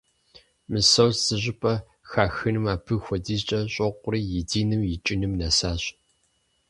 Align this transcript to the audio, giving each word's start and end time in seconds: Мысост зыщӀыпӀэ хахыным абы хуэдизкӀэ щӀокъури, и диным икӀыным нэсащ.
Мысост 0.71 1.19
зыщӀыпӀэ 1.27 1.73
хахыным 2.09 2.65
абы 2.73 2.95
хуэдизкӀэ 3.03 3.59
щӀокъури, 3.73 4.21
и 4.39 4.41
диным 4.49 4.81
икӀыным 4.93 5.33
нэсащ. 5.39 5.83